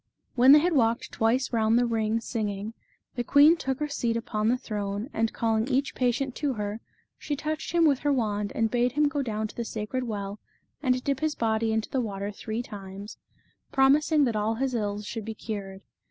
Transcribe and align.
When 0.33 0.51
they 0.51 0.57
had 0.57 0.73
walked 0.73 1.11
twice 1.11 1.53
round 1.53 1.77
the 1.77 1.85
ring 1.85 2.19
singing, 2.21 2.73
the 3.13 3.23
queen 3.23 3.55
took 3.55 3.79
her 3.79 3.87
seat 3.87 4.17
upon 4.17 4.47
the 4.47 4.57
throne, 4.57 5.11
and 5.13 5.31
calling 5.31 5.67
each 5.67 5.93
patient 5.93 6.33
to 6.37 6.53
her, 6.53 6.81
she 7.19 7.35
touched 7.35 7.71
him 7.73 7.85
with 7.85 7.99
her 7.99 8.11
wand 8.11 8.51
and 8.55 8.71
bade 8.71 8.93
him 8.93 9.07
go 9.07 9.21
down 9.21 9.47
to 9.49 9.55
the 9.55 9.63
sacred 9.63 10.05
well 10.05 10.39
and 10.81 11.03
dip 11.03 11.19
his 11.19 11.35
body 11.35 11.71
into 11.71 11.87
the 11.91 12.01
water 12.01 12.31
three 12.31 12.63
times, 12.63 13.17
promising 13.71 14.23
that 14.23 14.35
all 14.35 14.55
his 14.55 14.73
ills 14.73 15.05
should 15.05 15.23
be 15.23 15.35
cured. 15.35 15.83